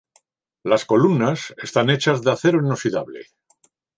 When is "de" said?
2.23-2.31